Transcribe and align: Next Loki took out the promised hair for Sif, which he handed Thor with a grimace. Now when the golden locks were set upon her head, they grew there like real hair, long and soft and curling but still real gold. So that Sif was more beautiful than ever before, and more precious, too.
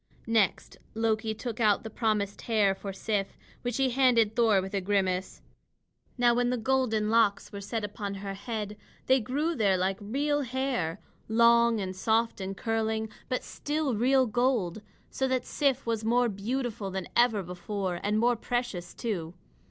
Next 0.25 0.77
Loki 0.95 1.35
took 1.35 1.59
out 1.59 1.83
the 1.83 1.91
promised 1.91 2.41
hair 2.49 2.73
for 2.73 2.91
Sif, 2.91 3.37
which 3.61 3.77
he 3.77 3.91
handed 3.91 4.35
Thor 4.35 4.59
with 4.59 4.73
a 4.73 4.81
grimace. 4.81 5.43
Now 6.17 6.33
when 6.33 6.49
the 6.49 6.57
golden 6.57 7.11
locks 7.11 7.51
were 7.51 7.61
set 7.61 7.83
upon 7.83 8.15
her 8.15 8.33
head, 8.33 8.77
they 9.05 9.19
grew 9.19 9.53
there 9.53 9.77
like 9.77 9.99
real 10.01 10.41
hair, 10.41 10.99
long 11.27 11.79
and 11.79 11.95
soft 11.95 12.41
and 12.41 12.57
curling 12.57 13.09
but 13.29 13.43
still 13.43 13.93
real 13.93 14.25
gold. 14.25 14.81
So 15.11 15.27
that 15.27 15.45
Sif 15.45 15.85
was 15.85 16.03
more 16.03 16.29
beautiful 16.29 16.89
than 16.89 17.07
ever 17.15 17.43
before, 17.43 17.99
and 18.01 18.17
more 18.17 18.35
precious, 18.35 18.95
too. 18.95 19.35